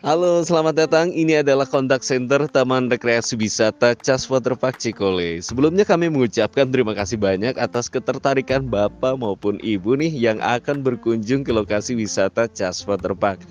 [0.00, 1.12] Halo, selamat datang.
[1.12, 5.44] Ini adalah kontak center Taman Rekreasi Wisata Cas Waterpark Cikole.
[5.44, 11.44] Sebelumnya kami mengucapkan terima kasih banyak atas ketertarikan Bapak maupun Ibu nih yang akan berkunjung
[11.44, 13.44] ke lokasi wisata Cas Waterpark.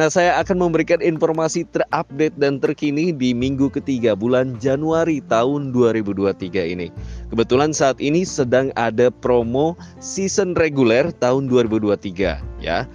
[0.00, 6.72] Nah, saya akan memberikan informasi terupdate dan terkini di minggu ketiga bulan Januari tahun 2023
[6.72, 6.88] ini.
[7.28, 12.88] Kebetulan saat ini sedang ada promo season reguler tahun 2023 ya.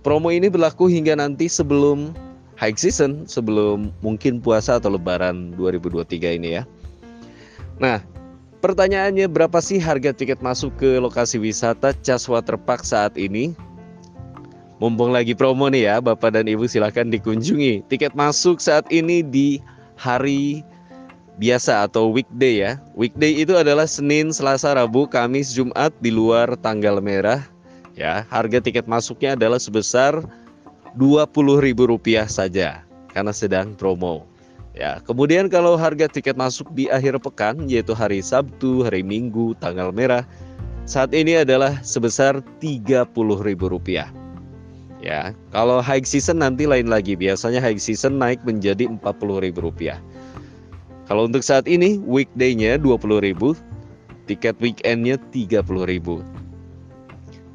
[0.00, 2.16] Promo ini berlaku hingga nanti sebelum
[2.56, 6.64] high season, sebelum mungkin puasa atau lebaran 2023 ini ya.
[7.76, 8.00] Nah,
[8.64, 13.52] pertanyaannya berapa sih harga tiket masuk ke lokasi wisata Cas Waterpark saat ini?
[14.80, 17.84] Mumpung lagi promo nih ya, Bapak dan Ibu silahkan dikunjungi.
[17.92, 19.60] Tiket masuk saat ini di
[20.00, 20.64] hari
[21.36, 22.72] biasa atau weekday ya.
[22.96, 27.44] Weekday itu adalah Senin, Selasa, Rabu, Kamis, Jumat di luar tanggal merah
[27.94, 30.22] ya harga tiket masuknya adalah sebesar
[30.98, 32.82] Rp20.000 saja
[33.14, 34.26] karena sedang promo.
[34.74, 39.90] Ya kemudian kalau harga tiket masuk di akhir pekan yaitu hari Sabtu hari Minggu tanggal
[39.90, 40.22] merah
[40.86, 43.62] saat ini adalah sebesar Rp30.000
[45.02, 47.18] ya kalau high season nanti lain lagi.
[47.18, 49.98] Biasanya high season naik menjadi Rp40.000
[51.10, 53.58] kalau untuk saat ini weekday-nya Rp20.000
[54.30, 56.22] tiket weekend-nya Rp30.000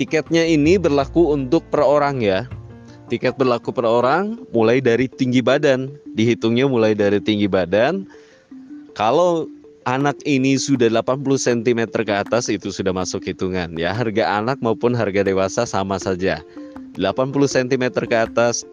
[0.00, 2.48] Tiketnya ini berlaku untuk per orang ya.
[3.12, 5.92] Tiket berlaku per orang mulai dari tinggi badan.
[6.16, 8.08] Dihitungnya mulai dari tinggi badan.
[8.96, 9.44] Kalau
[9.84, 13.92] anak ini sudah 80 cm ke atas itu sudah masuk hitungan ya.
[13.92, 16.40] Harga anak maupun harga dewasa sama saja.
[16.96, 18.64] 80 cm ke atas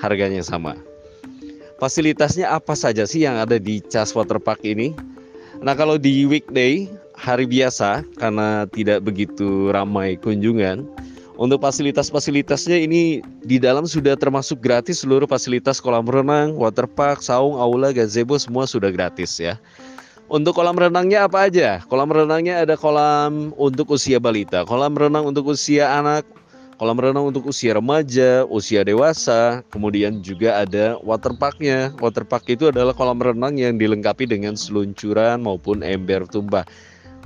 [0.00, 0.80] harganya sama.
[1.76, 4.96] Fasilitasnya apa saja sih yang ada di Cas Waterpark ini?
[5.60, 6.88] Nah kalau di weekday
[7.24, 10.84] hari biasa karena tidak begitu ramai kunjungan
[11.34, 17.90] untuk fasilitas-fasilitasnya ini di dalam sudah termasuk gratis seluruh fasilitas kolam renang, waterpark, saung, aula,
[17.90, 19.58] gazebo semua sudah gratis ya.
[20.30, 21.82] Untuk kolam renangnya apa aja?
[21.90, 26.22] Kolam renangnya ada kolam untuk usia balita, kolam renang untuk usia anak,
[26.78, 31.98] kolam renang untuk usia remaja, usia dewasa, kemudian juga ada waterparknya.
[31.98, 36.62] Waterpark itu adalah kolam renang yang dilengkapi dengan seluncuran maupun ember tumpah.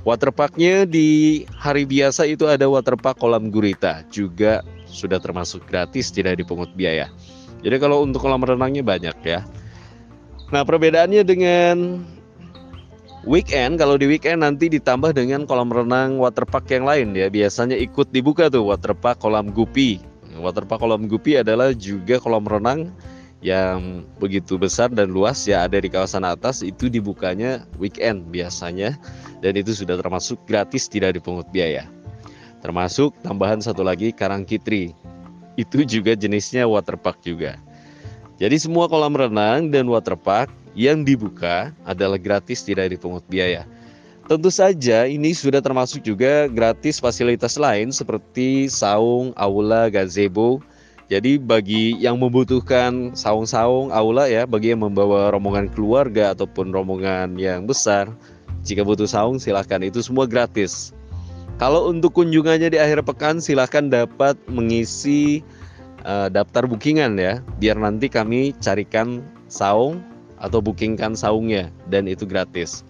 [0.07, 6.71] Waterparknya di hari biasa itu ada waterpark kolam gurita juga sudah termasuk gratis tidak dipungut
[6.71, 7.11] biaya.
[7.59, 9.43] Jadi kalau untuk kolam renangnya banyak ya.
[10.55, 11.99] Nah perbedaannya dengan
[13.27, 18.09] weekend kalau di weekend nanti ditambah dengan kolam renang waterpark yang lain ya biasanya ikut
[18.15, 19.99] dibuka tuh waterpark kolam gupi.
[20.39, 22.95] Waterpark kolam gupi adalah juga kolam renang
[23.39, 28.99] yang begitu besar dan luas ya ada di kawasan atas itu dibukanya weekend biasanya
[29.39, 31.87] dan itu sudah termasuk gratis tidak dipungut biaya.
[32.59, 34.91] Termasuk tambahan satu lagi Karang Kitri.
[35.55, 37.55] Itu juga jenisnya waterpark juga.
[38.39, 43.67] Jadi semua kolam renang dan waterpark yang dibuka adalah gratis tidak dipungut biaya.
[44.29, 50.61] Tentu saja ini sudah termasuk juga gratis fasilitas lain seperti saung, aula, gazebo,
[51.09, 57.65] jadi bagi yang membutuhkan saung-saung aula ya, bagi yang membawa rombongan keluarga ataupun rombongan yang
[57.65, 58.13] besar,
[58.61, 60.93] jika butuh saung silahkan itu semua gratis.
[61.57, 65.41] Kalau untuk kunjungannya di akhir pekan silahkan dapat mengisi
[66.05, 70.05] uh, daftar bookingan ya, biar nanti kami carikan saung
[70.37, 72.85] atau bookingkan saungnya dan itu gratis.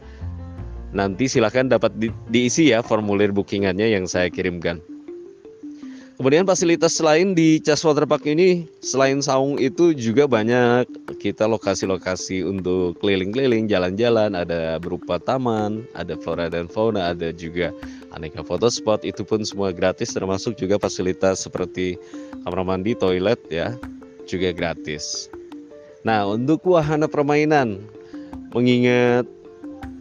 [0.91, 4.83] Nanti silahkan dapat di, diisi ya formulir bookingannya yang saya kirimkan.
[6.19, 10.83] Kemudian fasilitas lain di Cas Waterpark ini selain saung itu juga banyak.
[11.15, 17.71] Kita lokasi-lokasi untuk keliling-keliling, jalan-jalan, ada berupa taman, ada flora dan fauna, ada juga
[18.11, 21.95] aneka foto spot itu pun semua gratis termasuk juga fasilitas seperti
[22.43, 23.79] kamar mandi, toilet ya,
[24.27, 25.31] juga gratis.
[26.03, 27.79] Nah, untuk wahana permainan
[28.51, 29.23] mengingat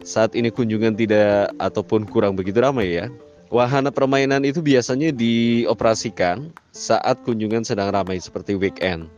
[0.03, 3.07] saat ini kunjungan tidak ataupun kurang begitu ramai ya
[3.49, 9.09] Wahana permainan itu biasanya dioperasikan saat kunjungan sedang ramai seperti weekend.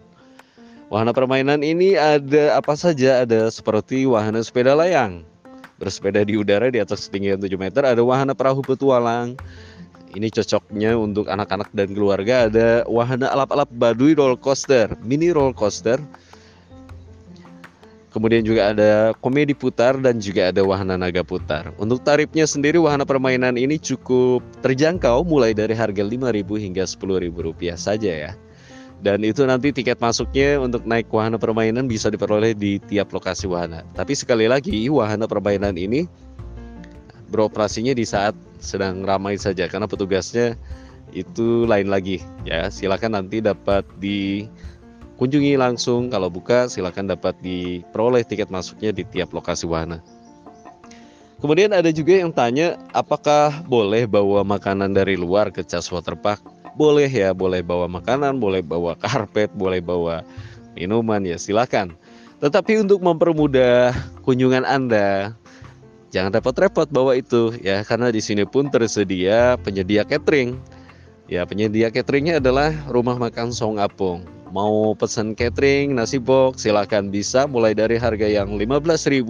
[0.86, 3.26] Wahana permainan ini ada apa saja?
[3.26, 5.26] Ada seperti wahana sepeda layang,
[5.82, 9.34] bersepeda di udara di atas ketinggian 7 meter, ada wahana perahu petualang.
[10.14, 12.50] Ini cocoknya untuk anak-anak dan keluarga.
[12.50, 15.98] Ada wahana alap-alap Baduy roller coaster, mini roller coaster
[18.10, 21.70] Kemudian juga ada komedi putar dan juga ada wahana naga putar.
[21.78, 27.78] Untuk tarifnya sendiri wahana permainan ini cukup terjangkau mulai dari harga 5.000 hingga 10.000 rupiah
[27.78, 28.32] saja ya.
[29.00, 33.86] Dan itu nanti tiket masuknya untuk naik wahana permainan bisa diperoleh di tiap lokasi wahana.
[33.96, 36.04] Tapi sekali lagi wahana permainan ini
[37.30, 40.58] beroperasinya di saat sedang ramai saja karena petugasnya
[41.14, 42.68] itu lain lagi ya.
[42.68, 44.50] Silakan nanti dapat di
[45.20, 46.08] kunjungi langsung.
[46.08, 50.00] Kalau buka silakan dapat diperoleh tiket masuknya di tiap lokasi wahana.
[51.40, 56.40] Kemudian ada juga yang tanya apakah boleh bawa makanan dari luar ke Cas Waterpark?
[56.76, 60.24] Boleh ya, boleh bawa makanan, boleh bawa karpet, boleh bawa
[60.76, 61.96] minuman ya silakan.
[62.40, 63.92] Tetapi untuk mempermudah
[64.24, 65.36] kunjungan Anda,
[66.12, 70.56] jangan repot-repot bawa itu ya karena di sini pun tersedia penyedia catering.
[71.30, 74.39] Ya, penyedia cateringnya adalah Rumah Makan Song Apung.
[74.50, 79.22] Mau pesan catering, nasi box, silakan bisa mulai dari harga yang 15.000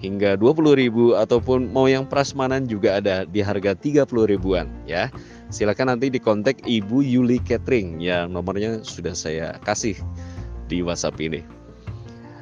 [0.00, 5.12] hingga 20.000 ataupun mau yang prasmanan juga ada di harga 30 ribuan ya.
[5.52, 10.00] Silakan nanti dikontak Ibu Yuli Catering yang nomornya sudah saya kasih
[10.72, 11.44] di WhatsApp ini.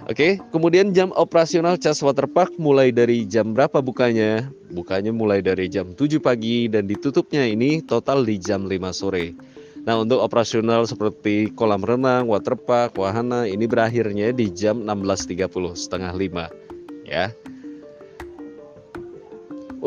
[0.06, 4.46] Oke, kemudian jam operasional Cas Waterpark mulai dari jam berapa bukanya?
[4.70, 9.34] Bukanya mulai dari jam 7 pagi dan ditutupnya ini total di jam 5 sore.
[9.86, 15.46] Nah, untuk operasional seperti kolam renang, waterpark, wahana ini berakhirnya di jam 16.30,
[15.78, 17.30] setengah 5 ya.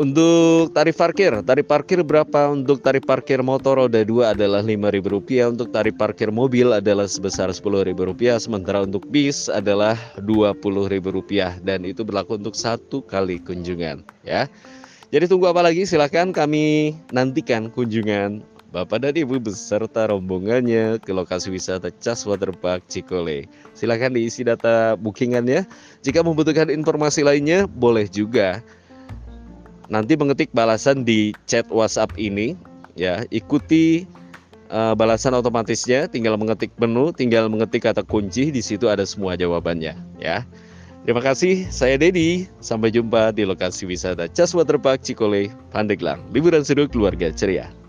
[0.00, 2.48] Untuk tarif parkir, tarif parkir berapa?
[2.48, 8.40] Untuk tarif parkir motor roda 2 adalah Rp5.000, untuk tarif parkir mobil adalah sebesar Rp10.000,
[8.40, 14.48] sementara untuk bis adalah Rp20.000 dan itu berlaku untuk satu kali kunjungan ya.
[15.12, 15.84] Jadi tunggu apa lagi?
[15.84, 18.40] Silahkan kami nantikan kunjungan
[18.70, 23.50] Bapak dan Ibu beserta rombongannya ke lokasi wisata Cas Waterpark Cikole.
[23.74, 25.66] Silahkan diisi data bookingannya.
[26.06, 28.62] Jika membutuhkan informasi lainnya, boleh juga.
[29.90, 32.54] Nanti mengetik balasan di chat WhatsApp ini
[32.94, 33.26] ya.
[33.34, 34.06] Ikuti
[34.70, 36.06] uh, balasan otomatisnya.
[36.06, 40.46] Tinggal mengetik menu tinggal mengetik kata kunci di situ ada semua jawabannya ya.
[41.02, 46.22] Terima kasih saya Dedi sampai jumpa di lokasi wisata Cas Waterpark Cikole Pandeglang.
[46.30, 47.79] Liburan seru keluarga ceria